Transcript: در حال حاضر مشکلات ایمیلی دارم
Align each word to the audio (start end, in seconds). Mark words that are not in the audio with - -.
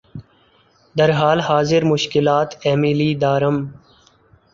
در 0.97 1.11
حال 1.11 1.41
حاضر 1.41 1.83
مشکلات 1.83 2.65
ایمیلی 2.65 3.15
دارم 3.15 3.73